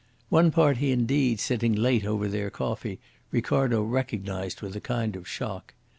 One 0.29 0.49
party 0.49 0.91
indeed 0.91 1.39
sitting 1.39 1.75
late 1.75 2.03
over 2.07 2.27
their 2.27 2.49
coffee 2.49 2.99
Ricardo 3.29 3.83
recognised 3.83 4.63
with 4.63 4.75
a 4.75 4.81
kind 4.81 5.15
of 5.15 5.27
shock. 5.27 5.75